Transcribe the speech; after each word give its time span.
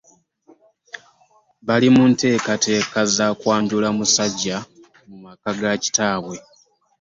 Bali 1.65 1.87
munteekateeka 1.95 2.99
z'akwanjula 3.15 3.87
musajja 3.97 4.57
mu 5.07 5.17
maka 5.25 5.49
g'akitaawe. 5.59 6.35